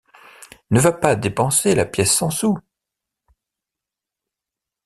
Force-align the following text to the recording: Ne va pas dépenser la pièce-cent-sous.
Ne 0.71 0.79
va 0.79 0.93
pas 0.93 1.15
dépenser 1.15 1.75
la 1.75 1.85
pièce-cent-sous. 1.85 2.57